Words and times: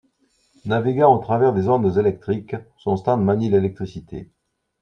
Naviguant 0.65 1.13
au 1.15 1.19
travers 1.19 1.53
des 1.53 1.69
ondes 1.69 1.95
électriques, 1.99 2.55
son 2.79 2.97
stand 2.97 3.23
manie 3.23 3.51
l'électricité. 3.51 4.31